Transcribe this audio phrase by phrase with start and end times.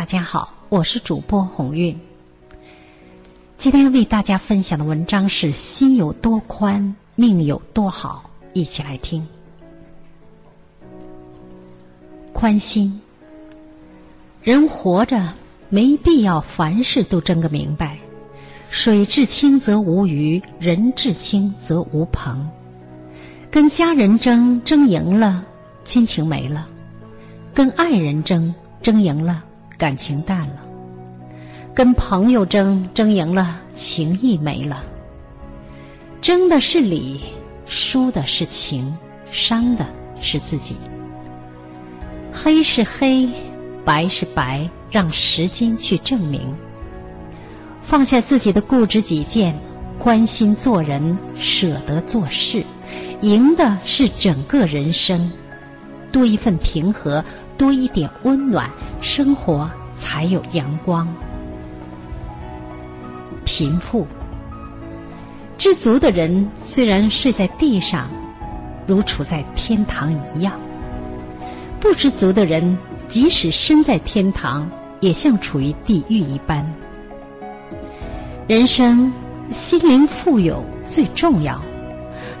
[0.00, 1.94] 大家好，我是主播鸿运。
[3.58, 8.24] 今天为大家分享的文章是“心有多宽，命有多好”，
[8.54, 9.28] 一起来听。
[12.32, 12.98] 宽心，
[14.42, 15.34] 人活着
[15.68, 17.98] 没必要凡事都争个明白。
[18.70, 22.48] 水至清则无鱼，人至清则无朋。
[23.50, 25.44] 跟家人争，争赢了，
[25.84, 26.64] 亲情没了；
[27.52, 29.44] 跟爱人争，争赢了，
[29.80, 30.56] 感情淡了；
[31.74, 34.84] 跟朋友争，争赢了，情谊没了。
[36.20, 37.22] 争的是理，
[37.64, 38.94] 输的是情，
[39.30, 39.86] 伤的
[40.20, 40.76] 是自己。
[42.30, 43.26] 黑是黑，
[43.82, 46.54] 白是白，让时间去证明。
[47.82, 49.58] 放下自己的固执己见，
[49.98, 52.62] 关心做人，舍得做事，
[53.22, 55.32] 赢的是整个人生。
[56.12, 57.24] 多一份平和，
[57.60, 58.70] 多一点温暖，
[59.02, 61.06] 生活才有阳光。
[63.44, 64.06] 贫富，
[65.58, 68.08] 知足的人虽然睡在地上，
[68.86, 70.54] 如处在天堂一样；
[71.78, 74.66] 不知足的人，即使身在天堂，
[75.00, 76.64] 也像处于地狱一般。
[78.48, 79.12] 人生，
[79.50, 81.60] 心灵富有最重要。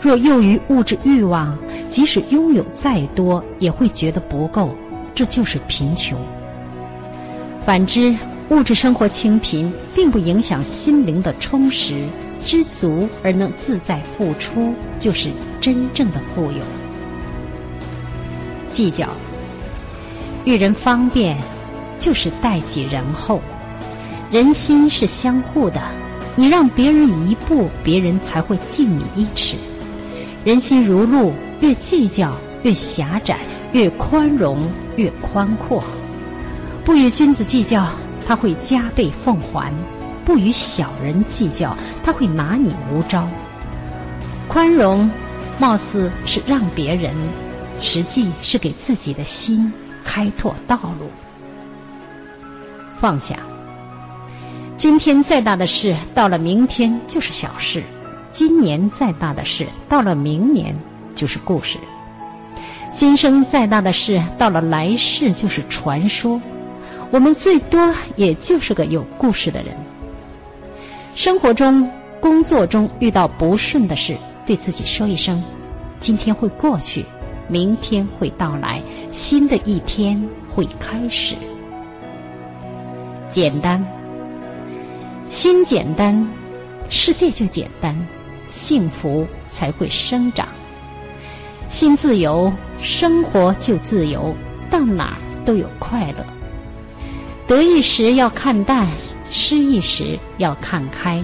[0.00, 1.58] 若囿于物质欲望，
[1.90, 4.74] 即使拥有再多，也会觉得不够，
[5.20, 6.18] 这就是贫穷。
[7.66, 8.16] 反之，
[8.48, 12.06] 物质生活清贫，并不影响心灵的充实。
[12.42, 15.28] 知足而能自在付出，就是
[15.60, 16.58] 真正的富有。
[18.72, 19.10] 计较，
[20.46, 21.36] 遇人方便，
[21.98, 23.42] 就是待己仁厚。
[24.30, 25.82] 人心是相互的，
[26.34, 29.58] 你让别人一步，别人才会敬你一尺。
[30.46, 33.36] 人心如路，越计较越狭窄，
[33.72, 34.58] 越宽容
[34.96, 35.82] 越宽阔。
[36.84, 37.86] 不与君子计较，
[38.26, 39.70] 他会加倍奉还；
[40.24, 43.28] 不与小人计较，他会拿你无招。
[44.48, 45.08] 宽容，
[45.58, 47.14] 貌似是让别人，
[47.80, 49.72] 实际是给自己的心
[50.02, 51.10] 开拓道路。
[52.98, 53.36] 放下。
[54.76, 57.82] 今天再大的事，到了明天就是小事；
[58.32, 60.74] 今年再大的事，到了明年
[61.14, 61.78] 就是故事；
[62.94, 66.40] 今生再大的事，到了来世就是传说。
[67.10, 69.74] 我们最多也就是个有故事的人。
[71.14, 71.90] 生活中、
[72.20, 75.42] 工作中遇到不顺的事，对自己说一声
[75.98, 77.04] ：“今天会过去，
[77.48, 80.22] 明天会到来，新的一天
[80.54, 81.34] 会开始。”
[83.30, 83.84] 简单。
[85.30, 86.28] 心简单，
[86.88, 87.96] 世界就简单，
[88.50, 90.48] 幸福才会生长。
[91.70, 94.34] 心自由，生活就自由，
[94.68, 96.26] 到哪儿都有快乐。
[97.46, 98.88] 得意时要看淡，
[99.30, 101.22] 失意时要看开。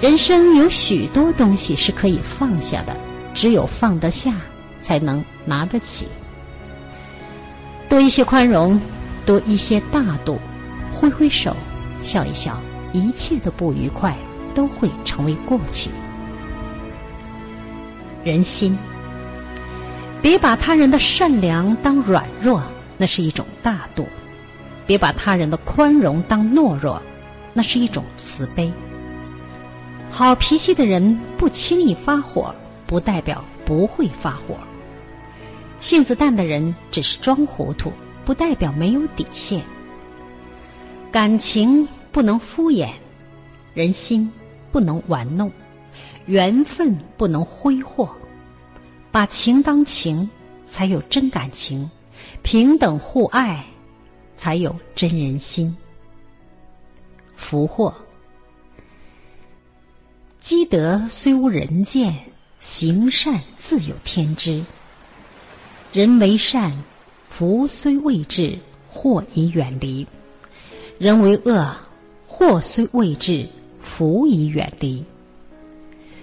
[0.00, 2.96] 人生有许多东西是可以放下的，
[3.34, 4.32] 只有放得下，
[4.80, 6.08] 才能拿得起。
[7.86, 8.80] 多一些宽容，
[9.26, 10.40] 多一些大度，
[10.90, 11.54] 挥挥手，
[12.00, 12.58] 笑一笑。
[12.94, 14.16] 一切的不愉快
[14.54, 15.90] 都会成为过去。
[18.24, 18.76] 人心，
[20.20, 22.62] 别把他人的善良当软弱，
[22.96, 24.04] 那是一种大度；
[24.86, 27.00] 别把他人的宽容当懦弱，
[27.52, 28.70] 那是一种慈悲。
[30.10, 32.54] 好脾气的人不轻易发火，
[32.86, 34.54] 不代表不会发火；
[35.80, 37.92] 性子淡的人只是装糊涂，
[38.24, 39.62] 不代表没有底线。
[41.10, 41.86] 感情。
[42.10, 42.88] 不能敷衍，
[43.74, 44.28] 人心
[44.72, 45.52] 不能玩弄，
[46.24, 48.10] 缘分不能挥霍，
[49.10, 50.28] 把情当情，
[50.68, 51.88] 才有真感情；
[52.42, 53.64] 平等互爱，
[54.36, 55.74] 才有真人心。
[57.36, 57.94] 福祸，
[60.40, 62.14] 积德虽无人见，
[62.60, 64.62] 行善自有天知。
[65.92, 66.72] 人为善，
[67.30, 70.06] 福虽未至，祸已远离；
[70.98, 71.74] 人为恶。
[72.26, 73.48] 祸虽未至，
[73.80, 75.02] 福已远离。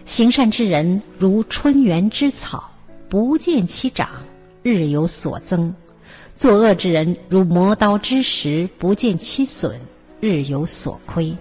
[0.06, 2.72] 行善之人如春园之草，
[3.16, 4.10] 不见其长，
[4.62, 5.72] 日有所增；
[6.36, 9.74] 作恶之人如磨刀之石，不见其损，
[10.20, 11.34] 日有所亏。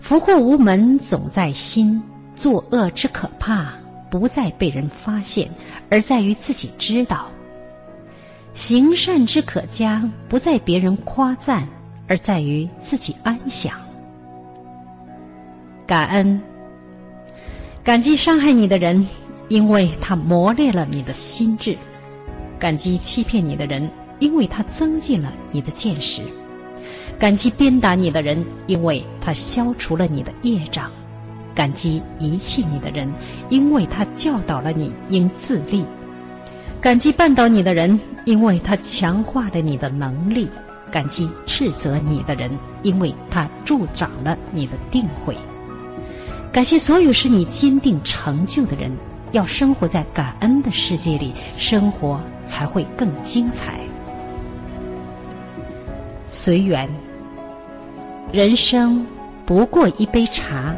[0.00, 2.00] 福祸无门，总在心。
[2.36, 3.74] 作恶之可怕，
[4.08, 5.50] 不在被人发现，
[5.90, 7.26] 而在于自己知道；
[8.54, 11.66] 行善之可嘉，不在别人夸赞。
[12.06, 13.72] 而在于自己安详，
[15.84, 16.40] 感恩，
[17.82, 19.04] 感激伤害你的人，
[19.54, 21.76] 因为他磨练了你的心智；
[22.58, 26.24] 感激欺骗你的人，因为他增进了你的见识；
[27.20, 30.90] 感激鞭打你的人，因为他消除了你的业障；
[31.54, 33.08] 感激遗弃你的人，
[33.48, 35.84] 因为他教导了你应自立；
[36.80, 40.48] 感激绊倒你的人，因为他强化了你的能力；
[40.90, 42.50] 感激斥责你的人，
[42.82, 45.36] 因为他助长了你的定慧。
[46.50, 48.90] 感谢所有使你坚定成就的人。
[49.34, 53.80] 要生活在感恩的世界里，生活才会更精彩。
[56.30, 56.88] 随缘，
[58.32, 59.04] 人生
[59.44, 60.72] 不过一杯茶，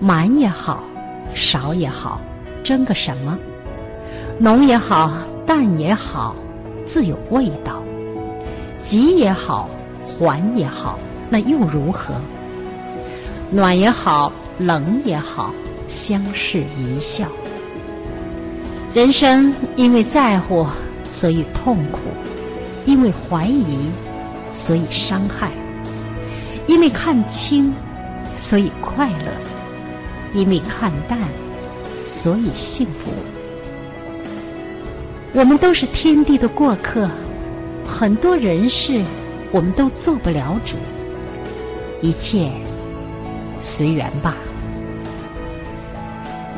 [0.00, 0.82] 满也好，
[1.34, 2.22] 少也好，
[2.64, 3.38] 争个什么？
[4.38, 5.12] 浓也好，
[5.46, 6.34] 淡也好，
[6.86, 7.82] 自有味道。
[8.82, 9.68] 急也好，
[10.08, 12.14] 缓也好，那又如何？
[13.50, 15.52] 暖也好，冷也好，
[15.86, 17.26] 相视一笑。
[18.94, 20.66] 人生因为在乎，
[21.08, 21.98] 所以痛苦；
[22.84, 23.90] 因为怀疑，
[24.54, 25.48] 所以伤害；
[26.66, 27.72] 因为看清，
[28.36, 29.32] 所以快乐；
[30.34, 31.18] 因为看淡，
[32.04, 33.10] 所以幸福。
[35.32, 37.08] 我们都是天地的过客，
[37.86, 39.02] 很多人事
[39.52, 40.76] 我们都做不了主，
[42.02, 42.50] 一切
[43.58, 44.36] 随缘吧。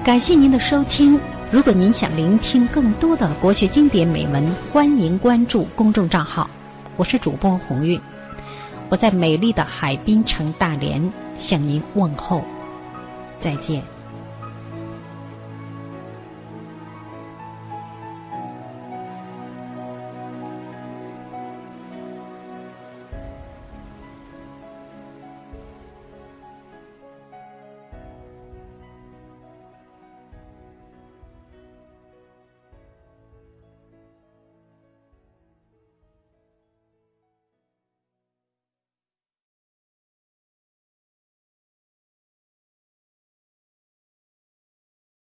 [0.02, 1.16] 感谢您的收听。
[1.54, 6.50] 如果您想聆听更多的国学经典美文，欢迎关注公众账号。
[6.96, 8.00] 我是主播鸿运，
[8.88, 12.42] 我在美丽的海滨城大连向您问候，
[13.38, 13.80] 再见。